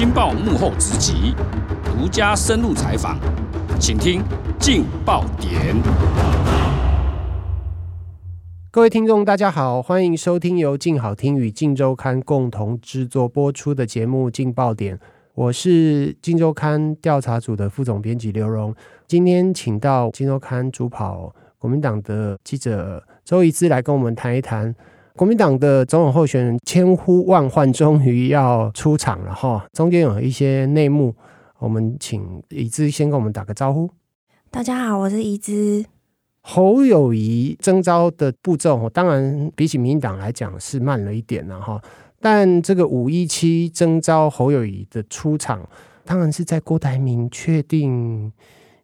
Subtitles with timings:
[0.00, 1.34] 镜报幕后直击，
[1.84, 3.18] 独家深入采访，
[3.78, 4.22] 请听
[4.58, 5.76] 劲爆点。
[8.70, 14.96] 各位听众，大家好，欢迎收听由镜好听与镜周刊共同制作播出的节目《劲爆点》，
[15.34, 18.74] 我是镜周刊调查组的副总编辑刘荣。
[19.06, 24.74] 今天请到镜周刊主跑国民党的记者周怡之来跟我们谈一谈。
[25.16, 29.66] 国民党的总统候选人千呼万唤，终于要出场了哈！
[29.72, 31.14] 中间有一些内幕，
[31.58, 33.90] 我们请怡之先跟我们打个招呼。
[34.50, 35.84] 大家好，我是怡之。
[36.42, 41.82] 侯友谊征召的步骤，当然比起民进党来讲是慢了一点了哈。
[42.20, 45.68] 但这个五一七征召侯友谊的出场，
[46.04, 48.32] 当然是在郭台铭确定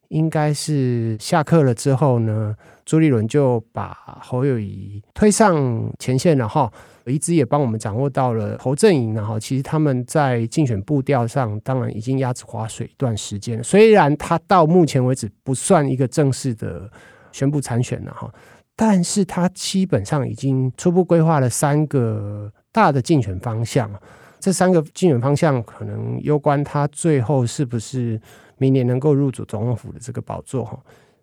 [0.08, 2.54] 应该是下课了之后呢。
[2.86, 6.72] 朱立伦就把侯友宜推上前线了哈，
[7.04, 13.62] 一直也帮我们掌握到了侯阵营然后其实他们在竞选步调上，当然已经鸭子划水一段时间。
[13.62, 16.88] 虽然他到目前为止不算一个正式的
[17.32, 18.32] 宣布参选了哈，
[18.76, 23.90] 但是他基本上已经初步规划了三个大的竞选方向。
[24.38, 28.20] 这三个竞选方向可能攸关他最后是不是
[28.58, 30.78] 明年能够入主总统府的这个宝座哈。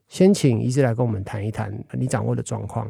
[0.07, 2.87] 先请怡之来跟我们谈一谈你掌握的状况。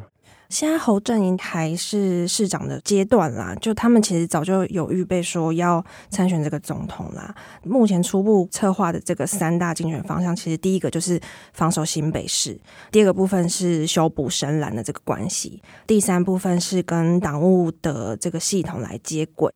[0.49, 7.33] 现在侯阵营还是市长的阶段啦，就他们其实早就有预备说要参选这个总统啦。
[7.63, 11.19] 目前初步策划的这个三大竞选方向，其实第一个就是
[11.53, 12.59] 防守新北市，
[12.91, 19.51] 第二个部分是修补深蓝的这个关系，第三部分是跟党务的这个系统来接轨。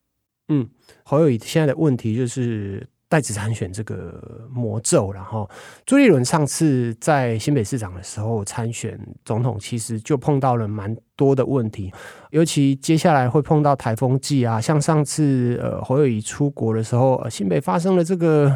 [0.48, 0.68] 嗯，
[1.04, 2.88] 侯友宜现在的问题就是。
[3.10, 5.50] 代职参选这个魔咒，然后
[5.86, 11.92] 朱立伦上次在新北市长的时候参选总统，其实就碰到了蛮多的问题，
[12.32, 18.54] 尤其接下来会碰到台风季啊，像上次呃侯友宜出国的时候，呃，新北发生了这个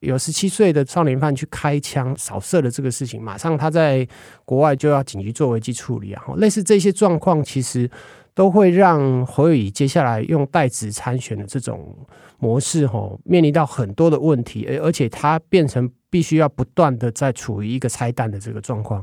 [0.00, 4.06] 有十七岁的少年犯去开枪扫射的这个事情，马上他在
[4.44, 7.88] 国外就要紧急做危机处理啊，类似这些状况，其实。
[8.38, 11.92] 都会让侯友宜接下来用代职参选的这种
[12.38, 19.02] 模式，吼，面临到很多的问题，而而且他变成必须要不断的在处于一个拆弹的这个状况。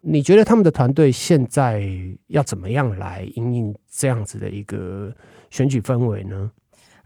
[0.00, 1.88] 你觉得他们的团队现在
[2.26, 5.14] 要怎么样来应应这样子的一个
[5.48, 6.50] 选举氛围呢？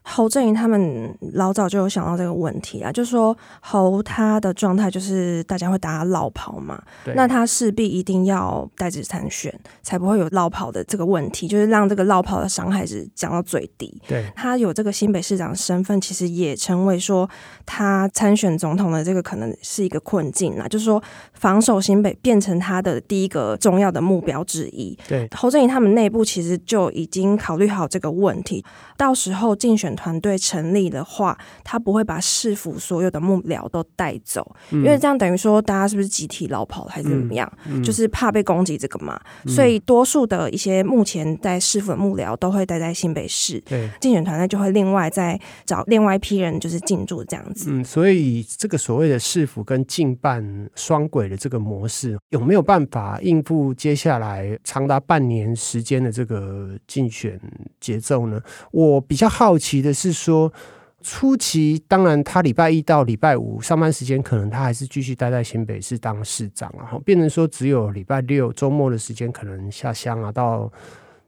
[0.08, 6.80] 侯振宇他们老早就有想到这个问题啊，就是说侯他的状态就是大家会打他落跑嘛，
[7.16, 9.52] 那他势必一定要代职参选，
[9.82, 14.00] 才不会有落跑的这个问题，就是让这个落跑的伤害值降到最低。
[14.06, 17.28] 对，他有这个新北市长身份，其实也成为说
[17.66, 21.02] 他参选总统的这个可能是一个困境啦，就是说
[21.32, 24.96] 防守新北变成他的第一个重要的目标之一。
[25.08, 28.64] 对，侯振宇他们内部其实就已经考虑好这个问题，
[28.96, 29.95] 到时候竞选。
[29.96, 37.50] 团队成立的话，他不会把市府所有的幕僚都带走，嗯，因为这样等于说大家是不是集体老跑还是怎么样？
[37.82, 39.52] 就是怕被攻击这个嘛，嗯。
[39.52, 47.70] 所以多数的一些目前在市府的幕僚都会待在新北市，对，竞选团队就会另外再找另外一批人就是进驻这样子。
[47.70, 57.40] 嗯，所以这个所谓的市府跟竞办双轨的这个模式，有没有办法应付接下来长达半年时间的这个竞选
[57.80, 58.40] 节奏呢？
[58.72, 60.52] 我比较好奇也是说，
[61.00, 70.70] 初期当然他礼拜一到礼拜五上班时间，可能他还是继续待在新北市当市长，然后变成说只有礼拜六周末的时间，可能下乡啊，到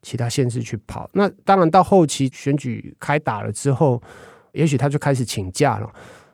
[0.02, 1.08] 其他县市去跑。
[1.12, 4.02] 那当然到后期选举开打了之后，
[4.52, 5.88] 也许他就开始请假了。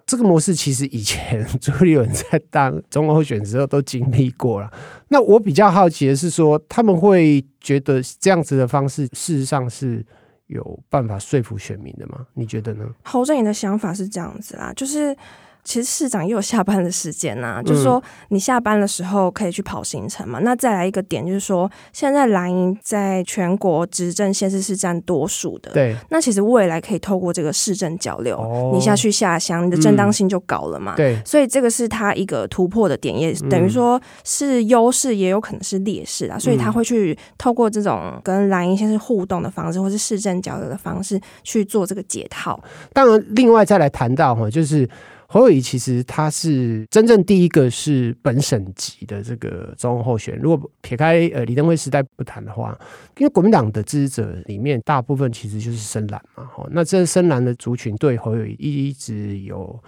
[0.07, 4.73] 这个模式其实以前朱立伦在当总统候选的时候都经历过了。
[5.09, 10.03] 那我比较好奇的是说，他们会觉得这样子的方式，事实上是。
[10.47, 12.27] 有办法说服选民的吗？
[12.35, 12.87] 你觉得呢？
[13.03, 15.17] 侯正颖的想法是这样子啦，就是。
[15.65, 20.39] 其实市长也有下班的时间呐、啊，就是说你下班的时候可以去跑行程嘛。
[20.39, 25.97] 嗯、那再来一个点就是说，现在蓝营在全国执政县市是占多数的，对。
[26.11, 30.95] 那其实未来可以透过这个市政交流，哦、你下去下乡，你的正当性就高了嘛。
[30.97, 31.23] 对、嗯。
[31.25, 36.39] 所以这个是他一个突破的点，也等于说是优势，也有可能是劣势啊。
[36.39, 42.63] 所以他会去透过这种跟蓝营县市互动的方式，或是市政交流的方式去做这个解套。
[42.93, 44.87] 当然，另外再来谈到哈，就是。
[45.27, 50.43] 侯友宜其实他是真正第一个是本省级的这个总统候选人。
[50.43, 52.79] 如果撇开呃李登辉时代不谈的话，
[53.19, 59.79] 因为国民党的支持者里面大部分其实就是深蓝嘛，哈，那这深蓝的族群对侯友宜一直有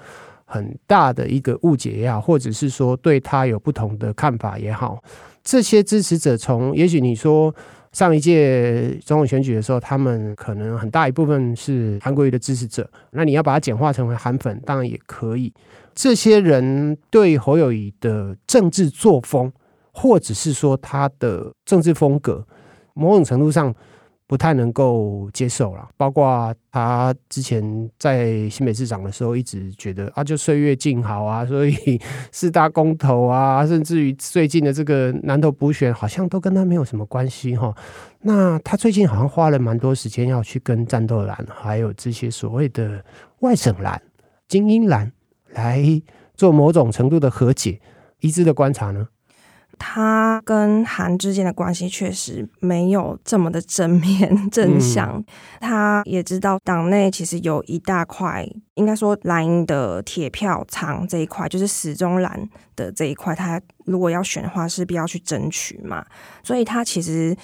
[0.44, 5.02] 很大的一个误解也好，或者是说对他有不同的看法也好，
[5.44, 7.54] 这些支持者从也许你说。
[7.96, 15.50] 上一届总统选举的时候，他们可能很大一部分是韩国瑜的支持者，那你要把它简化成为韩粉，当然也可以。
[15.94, 19.50] 这些人对侯友谊的政治作风，
[19.92, 22.46] 或者是说他的政治风格，
[22.92, 23.74] 某种程度上。
[24.28, 32.00] 不太能够接受了，包括他之前在新北市长的时候，一直觉得啊，就岁月静好啊， 所以
[32.32, 37.72] 四大公投啊，甚至于最近的这个南投补选，好像都跟他没有什么关系哈。
[38.22, 43.04] 那他最近好像花了蛮多时间要去跟战斗蓝，还有这些所谓的
[43.40, 44.02] 外省蓝、
[44.48, 45.12] 精英蓝
[45.52, 45.80] 来
[46.34, 47.80] 做某种程度的和解。
[48.20, 49.06] 一致的观察呢？
[49.78, 55.12] 他跟韩之间的关系确实没有这么的正面正向。
[55.16, 55.24] 嗯、
[55.60, 66.04] 他也知道党内其实有一大块，应该说蓝营的铁票仓这一块，就是始终蓝的这一块，他如果要选的话，势必要去争取嘛。
[66.42, 67.36] 所以他其实。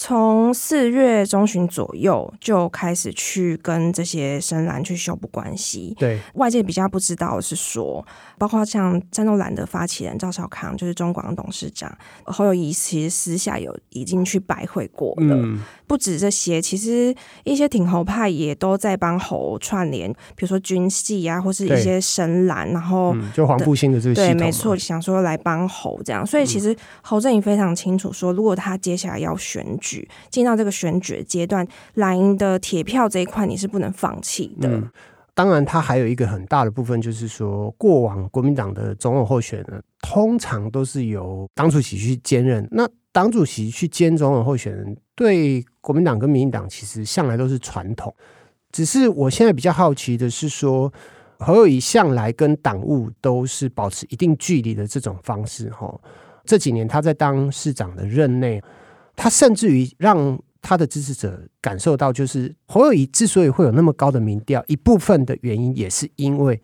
[0.00, 5.92] 从四月中旬左右就开始去跟这些深蓝去修补关系。
[5.98, 8.06] 对，外界比较不知道的是说，
[8.38, 11.92] 包括像战斗蓝的发起人赵少康，就是中广董事长
[12.22, 15.34] 侯友谊，其实私下有已经去拜会过了。
[15.34, 15.58] 嗯、
[15.88, 17.12] 不止这些，其实
[17.42, 26.24] 一些挺侯派也都在帮侯串联，比如说军系啊，或是一些深蓝，然后、嗯、就黄复兴的这个对，没错，想说来帮侯这样。
[26.24, 29.87] 所以其实侯振宇非常清楚说，如果他接下来要选举。
[30.30, 34.68] 进到这个选举阶段，蓝营的铁票这一块你是不能放弃的。
[34.68, 34.90] 嗯，
[35.34, 42.66] 当然，它还有一个很大的部分，就是说，过往国民党的总统候选人通常都是由党主席去兼任。
[42.72, 48.12] 那党主席去兼总统候选人，对国民党跟民进党其实向来都是传统。
[48.72, 50.92] 只是我现在比较好奇的是说，
[51.38, 55.70] 侯友宜向来跟党务都是保持一定距离的这种方式。
[55.70, 55.88] 哈，
[56.44, 58.60] 这几年他在当市长的任内。
[59.20, 66.62] 他甚至于让他的支持者感受到，就是侯友宜之所以会有那么高的民调，一部分的原因也是因为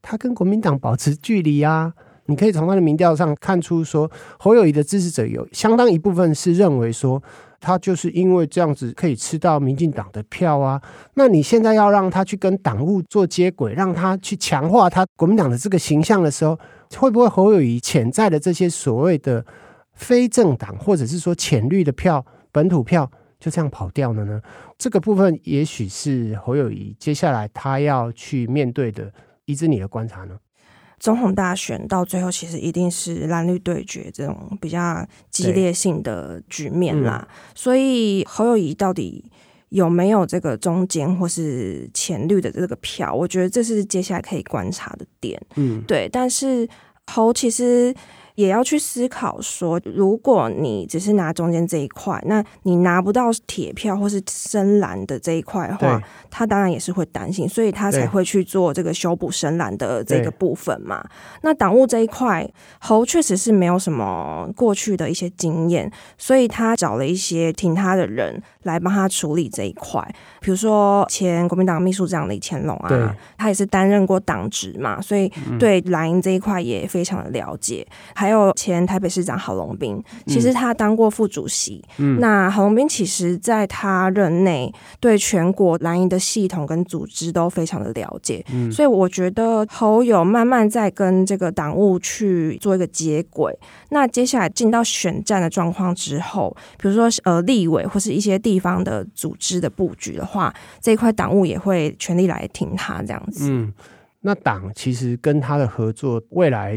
[0.00, 1.92] 他跟国民党保持距离啊。
[2.26, 4.08] 你可以从他的民调上看出，说
[4.38, 7.20] 侯友宜的支持者有相当一部分是认为说，
[7.60, 10.80] 他就是因为这样子可以吃到民进党的票啊。
[11.14, 16.56] 那你现在要让他去跟党务做接轨，让他去强化他国民党的这个形象的时候，
[16.96, 19.44] 会不会侯友宜潜在的这些所谓的？
[19.96, 23.10] 非政党或者是说浅绿的票、本土票
[23.40, 24.40] 就这样跑掉了呢？
[24.78, 29.12] 这个部分也许是侯友谊接下来他要去面对的。
[29.46, 30.36] 依之你的观察呢？
[30.98, 37.28] 总统大选到最后其实一定是蓝绿对决这种比较激烈性的局面啦。
[37.30, 39.30] 嗯、所以侯友谊到底
[39.68, 43.14] 有没有这个中间或是浅绿的这个票？
[43.14, 45.40] 我觉得这是接下来可以观察的点。
[45.54, 46.08] 嗯，对。
[46.08, 46.68] 但是
[47.06, 47.94] 侯其实。
[48.36, 56.00] 也要去思考说，如果你只是拿中间这一块，那你拿不到铁票或是深蓝的这一块的话，
[56.30, 61.04] 他当然也是会担心，所以他才会去做这个修补深蓝的这个部分嘛。
[61.42, 62.48] 那党务这一块，
[62.78, 70.02] 侯确实是没有什么过去的一些经验，所以他找了一些挺他的人来帮他处理这一块，
[70.40, 72.88] 比如说前国民党秘书长李乾隆啊，
[73.38, 77.86] 他也是担任过党职嘛，所以对蓝营这一块也非常的了解。
[78.26, 81.80] 还有前台北市长郝龙斌，其实他当过副主席。
[81.98, 88.44] 嗯、那郝龙斌其实在他任内，对全国蓝营的系统跟组织都非常的了解。
[88.52, 93.56] 嗯、所以我觉得侯友慢慢在跟这个党务去做一个接轨。
[93.90, 96.52] 那接下来进到选战的状况之后，
[96.82, 103.48] 比如说呃立委或是一些地方的组织的布局的话，这一块党务也会全力来挺他这样子。
[103.48, 103.72] 嗯，
[104.22, 106.76] 那党其实跟他的合作未来。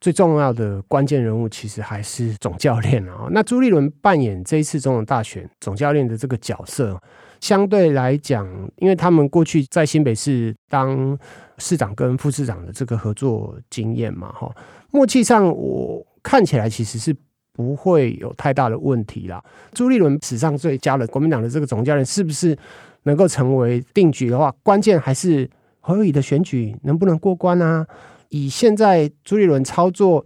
[0.00, 3.28] 最重要的关键人物其实还是总教练啊。
[3.30, 7.00] 那朱立伦扮演这一次总统大选总教练的这个角色，
[7.40, 11.18] 相对来讲，因为他们过去在新北市当
[11.58, 14.54] 市长跟副市长的这个合作经验嘛，哈，
[14.90, 17.16] 默契上我看起来其实是
[17.52, 19.42] 不会有太大的问题啦。
[19.72, 22.56] 朱立伦史上最佳的国民党的这个总教练，是不是
[23.04, 25.48] 能够成为定局的话，关键还是
[25.80, 27.86] 侯友宜的选举能不能过关啊？
[28.28, 30.24] 以现在朱立伦操作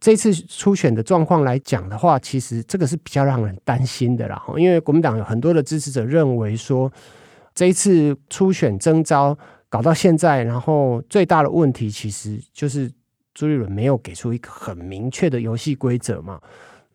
[0.00, 4.42] 这次初选的状况来讲的话，其实这个是比较让人担心的啦。
[4.56, 6.92] 因为国民党有很多的支持者认为说，
[7.54, 9.36] 这一次初选征召
[9.68, 12.90] 搞到现在，然后最大的问题其实就是
[13.32, 16.40] 朱立伦没有给出一个很明确的游戏规则嘛。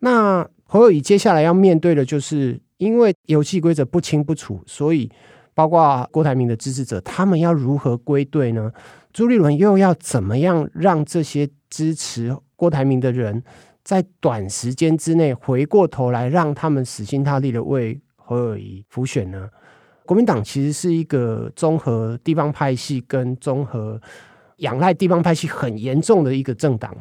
[0.00, 5.10] 那侯友宜接下来要面对的就是，因为游戏规则不清不楚，所以
[5.54, 8.70] 包括郭台铭的支持者，他们要如何归队呢？
[9.12, 13.42] 朱立伦又要怎么样让这些支持郭台铭的人
[13.82, 19.48] 在短时间之内回过头来让他们死心塌地的为侯友宜辅选呢？
[20.04, 24.00] 国民党其实是一个综合地方派系跟综合
[24.58, 26.96] 仰赖地方派系很严重的一个政党。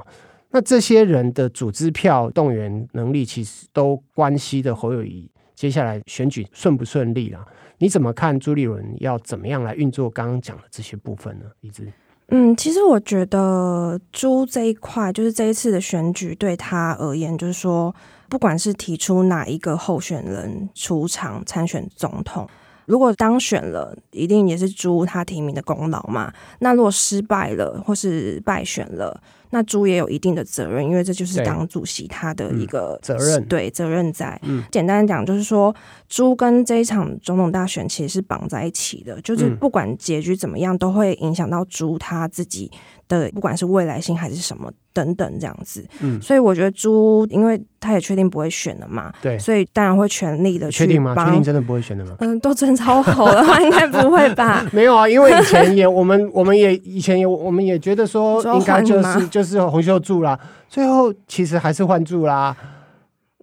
[0.52, 7.46] 那这些人的组织票动员能力，其实都关系的侯友宜接下来选举顺不顺利啦。
[7.78, 11.46] 你怎么看朱立伦要怎么样来运作刚刚讲的这些部分呢？
[11.62, 11.92] 一直
[12.30, 17.96] 嗯，其实我觉得朱这一块，就是这一次的选举对他而言，就是说，
[18.28, 22.46] 不管是提出哪一个候选人出场参选总统。
[22.86, 26.34] 如果当选了，一定也是朱他提名的功劳嘛。
[26.60, 34.40] 那如果失败了，或是败选了，那猪也有一定的责任，因为这就是党主席他的一个、嗯、责任，对责任在。
[34.44, 35.76] 嗯、简单讲，就是说
[36.08, 42.72] 猪跟这一场总统大选其实是绑在一起的，就是不管结局怎么样，都会影响到猪他自己
[43.08, 44.72] 的，不管是未来性还是什么。
[44.94, 51.14] 等等，这样子，嗯，所以我觉得朱，因为他也确定不会选了嘛，对，所以当然会全力的去确定吗？
[51.14, 52.16] 确定真的不会选的吗？
[52.18, 54.66] 嗯，都争超好的话，应该不会吧？
[54.74, 62.58] 没有啊，因为以前也我们我们也以前也我们也觉得说应该就是就是洪秀柱啦，最后其实还是换柱啦。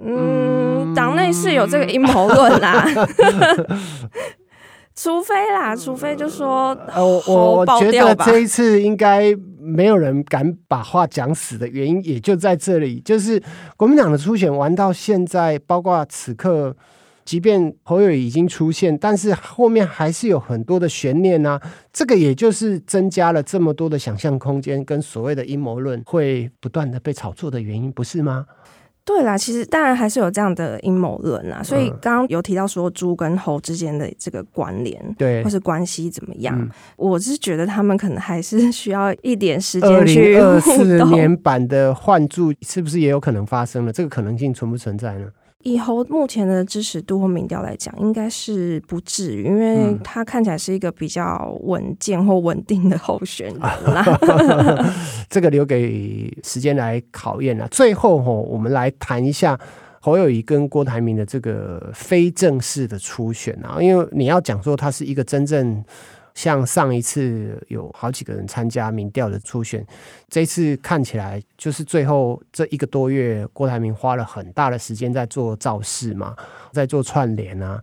[0.05, 2.85] 嗯，党内是有这个阴谋论啦。
[4.97, 13.43] 除非啦，除非就说，呃，我我觉得这一次应该没有人敢把话讲死的原因，也就在这里，就是
[13.77, 16.77] 国民党的初选玩到现在，包括此刻，
[17.25, 21.61] 即便侯友已经出现，但是后面还是有很多的悬念啊，
[21.93, 28.45] 这个也就是增加了这么多的想象空间，跟所谓的阴谋论会不断的被炒作的原因，不是吗？
[29.05, 36.59] 对啦，其实当然还是有这样的阴谋论啦，所以刚刚有提到说猪跟猴之间的这个关联，对，或是关系怎么样？
[36.59, 43.93] 嗯、我是觉得他们可能还是 需要一点时间去二四年版的换注是不是也有可能发生了？
[43.93, 45.29] 这个可能性存不存在呢？
[45.65, 54.05] 以侯目前的支持度或民调来讲，应该是不至于，因为他看起来是一个比较稳健或稳定的候选人啦。
[55.29, 57.67] 这个留给时间来考验了。
[57.69, 59.59] 最后吼，我们来谈一下
[60.01, 65.83] 侯友谊跟郭台铭的这个非正式的初选啊，因为你要讲说他是一个真正。
[66.35, 69.87] 像上一次有好几个人参加民调的初选，
[70.29, 76.35] 这次看起来就是最后这一个多月，郭台铭花了很大的时间在做造势嘛，
[76.73, 77.83] 在做串联啊。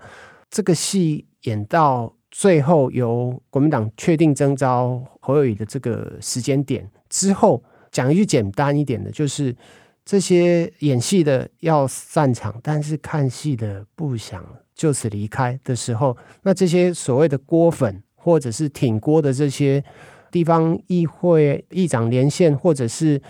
[0.50, 9.56] 这个戏演到最后，由国民党确定征召侯友宜的这个时间点之后，讲一句简单一点的，就是
[10.04, 18.04] 这些演戏的要散场，但是看戏的不想就此离开的时候，那这些所谓的郭粉。
[18.24, 19.84] 或者是挺郭的这些
[20.30, 23.22] 地方议会议长连线，或者是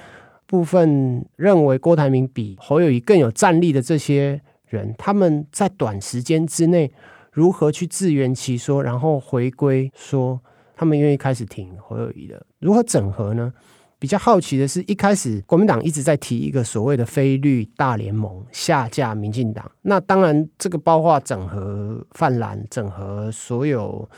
[0.45, 6.91] 部分认为郭台铭比侯友宜更有战力的这些人，他们在短时间之内
[7.31, 10.39] 如何去自圆其说，然后回归说
[10.75, 13.53] 他们愿意开始挺侯友宜的，如何整合呢？
[13.97, 24.09] 比较好奇的是，一开始国民党一直在提一个所谓的非绿大联盟下架民进党，那当然这个包括整合泛蓝，整合所有。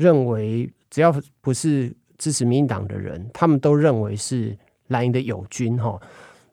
[0.00, 4.56] 认为只要不是支持民进党的人，他们都认为是
[4.88, 6.00] 蓝营的友军哈。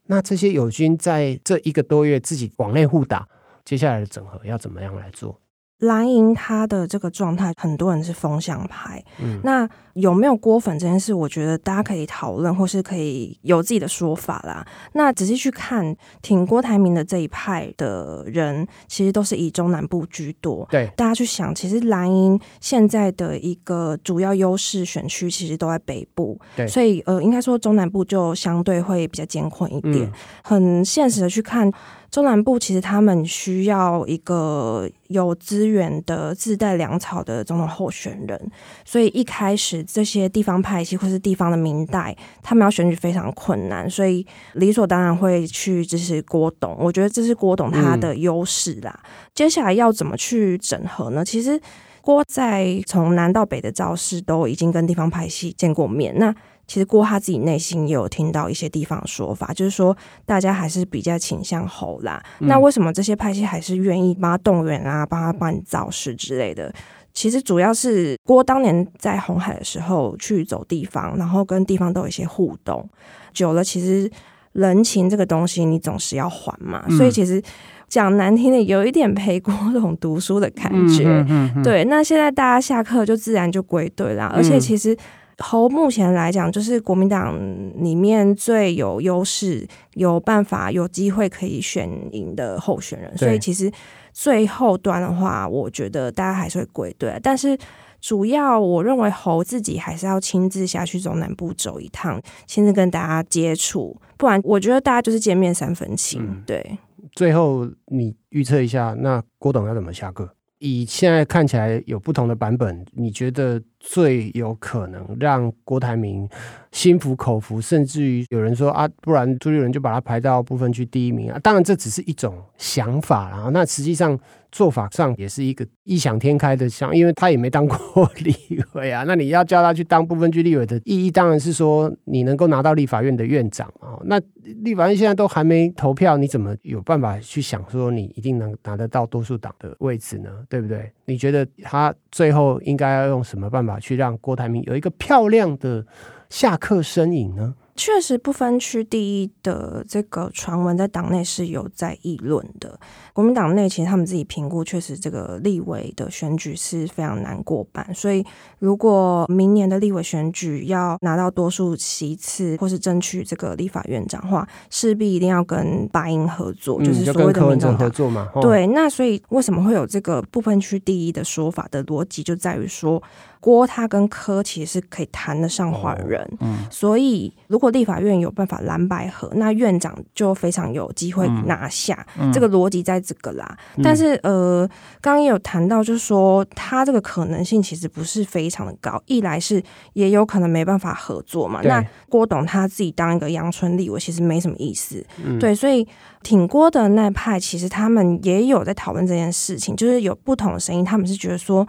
[0.07, 3.25] 那这些友军在这一个多月自己往内互打，
[3.63, 5.39] 接下来的整合要怎么样来做？
[5.79, 9.03] 蓝营他的这个状态，很多人是风向派。
[9.21, 14.65] 嗯，那有没有郭粉这件事，我觉得大家可以讨论，或是可以有自己的说法啦。
[14.93, 20.67] 那仔细去看挺郭台铭的这一派的人，其实都是以中南部居多。
[20.71, 26.39] 对，大家去想，其实蓝营现在的一个主要优势选区，其实都在北部。
[26.55, 30.05] 对，所以呃，应该说中南部就相对会比较艰困一点。
[30.05, 30.11] 嗯，
[30.43, 31.71] 很现实的去看。
[32.09, 38.51] 中南部其实他们需要一个有资源的自带粮草的总统候选人，
[38.85, 46.75] 所以一开始这些地方派系或是地方的民代，他们要选举非常困难，所以理所当然会去支持郭董。
[46.79, 48.99] 我觉得这是郭董他的优势啦。
[49.03, 49.09] 嗯。
[49.35, 51.23] 接下来要怎么去整合呢？
[51.23, 51.59] 其实
[52.01, 56.33] 郭在从南到北的造势都已经跟地方派系见过面，那。
[56.67, 59.95] 其实郭他自己内心也有听到一些地方的说法，就是说
[60.25, 62.21] 大家还是比较倾向侯啦。
[62.41, 66.71] 嗯、那为什么这些派系还是愿意帮他动员啊，帮他帮你造势之类的？
[67.13, 72.87] 其实主要是郭当年在红海的时候去走地方，然后跟地方都有一些互动，
[73.33, 74.11] 久了其实
[74.51, 76.83] 人情这个东西你总是要还嘛。
[76.89, 77.41] 嗯、所以其实
[77.87, 81.05] 讲难听的，有一点陪郭董读书的感觉。
[81.29, 84.95] 嗯、对，那现在大家下课就自然就归队啦，而且其实。
[85.39, 87.37] 侯目前来讲，就是国民党
[87.75, 93.71] 里面最有优势、有办法、有机会可以选赢的候选人，所以其实
[94.11, 97.19] 最后端的话，我觉得大家还是会归队。
[97.21, 97.55] 但是
[98.01, 106.21] 主要我认为侯自己还是要亲自下去中南部走一趟，亲自跟大家接触，不然我觉得大家就是见面三分情。
[106.23, 106.79] 嗯、对，
[107.13, 110.33] 最后你预测一下，那郭董要怎么下课？
[110.59, 116.27] 以现在看起来有不同的版本，你觉得最有可能让郭台铭
[116.71, 121.39] 心服口服，甚至于有人说啊，不然朱立伦就把他排到部分区第一名啊？
[121.39, 124.19] 当然这只是一种想法啊，那实际上。
[124.57, 128.33] 做法上也是一个异想天开的想，因为他也没当过立
[128.73, 129.03] 委啊。
[129.05, 134.01] 那你要叫他去当不分区立委的意义，当然是说你能够拿到立法院的院长啊。
[134.05, 134.19] 那
[134.63, 140.31] 立法院现在都还没投票，你怎么有办法去想说你一定能拿得到多数党的位置呢？
[140.49, 140.91] 对不对？
[141.05, 145.85] 你觉得他最后应该要用什么办法去让郭台铭有一个漂亮的
[146.31, 147.53] 下课身影呢？
[147.77, 152.77] 确实，不分区第一的这个传闻在党内是有在议论的。
[153.13, 157.87] 国民党内其实他们自己评估，确实这个立委的选举是非常难过半。
[157.93, 158.25] 所以，
[158.57, 168.27] 如果明年的立委选举要拿到多数席次，或是争取这个立法院长的话，势必一定要跟白营合作，就是所谓的民众合作嘛。
[168.41, 173.01] 对，那所以为什么会有这个不分区第一的说法的逻辑，就在于说。
[173.47, 182.05] 郭他跟柯其实是可以谈得上换人，哦嗯、所以如果立法院有办法蓝白合，那院长就非常有机会拿下。
[182.19, 183.57] 嗯、这个逻辑在这个啦。
[183.77, 184.67] 嗯、但是呃，
[184.99, 189.01] 刚刚也有谈到，就是说他这个可能性其实不是非常的高。
[189.05, 189.63] 一来是
[189.93, 191.61] 也有可能没办法合作嘛。
[191.63, 195.01] 那郭董他自己当一个阳春立我，其实没什么意思。
[195.23, 195.87] 嗯、对，所以
[196.21, 201.65] 挺郭的那派其实他们也有在讨论这件事情，就是有不同的声音，他们是觉得说。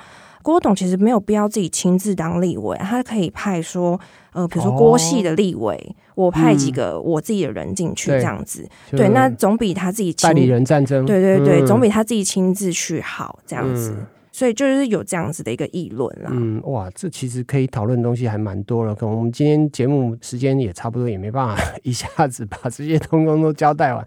[0.49, 4.01] 郭董其实没有必要自己亲自当立委，他可以派说，
[4.33, 5.77] 呃，比如说郭系的立委，
[6.15, 16.31] 哦、我派几个我自己的人进去这样子，嗯、对，那总比他自己代理人战争，对对对，嗯、总比他自己亲自去好这样子，嗯、所以就是有这样子的一个议论啦。
[16.33, 24.03] 嗯，哇，这其实可以讨论的东西还蛮多了，可能我们今天节目时间也差不多，也没办法 一下子把这些通通都交代完。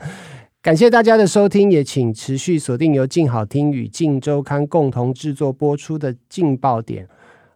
[0.62, 7.06] 感谢大家的收听，也请持续锁定由静好听与静周刊共同制作播出的《静爆点》，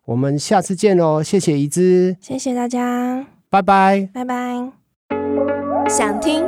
[0.06, 1.22] 我们下次见喽！
[1.22, 4.72] 谢谢宜之，谢谢大家，拜拜，拜拜。
[5.88, 6.44] 想听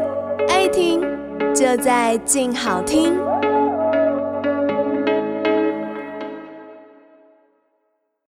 [0.50, 1.00] 爱听，
[1.54, 3.27] 就在静好听。